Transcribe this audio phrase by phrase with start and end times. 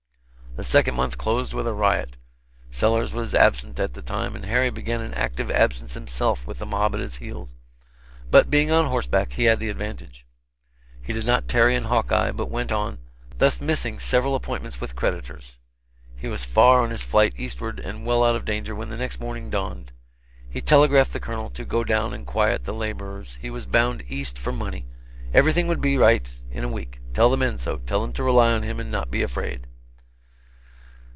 [0.57, 2.17] The second month closed with a riot.
[2.69, 6.65] Sellers was absent at the time, and Harry began an active absence himself with the
[6.65, 7.53] mob at his heels.
[8.29, 10.25] But being on horseback, he had the advantage.
[11.01, 12.97] He did not tarry in Hawkeye, but went on,
[13.37, 15.57] thus missing several appointments with creditors.
[16.17, 19.21] He was far on his flight eastward, and well out of danger when the next
[19.21, 19.93] morning dawned.
[20.49, 24.37] He telegraphed the Colonel to go down and quiet the laborers he was bound east
[24.37, 24.85] for money
[25.33, 28.51] everything would be right in a week tell the men so tell them to rely
[28.51, 29.65] on him and not be afraid.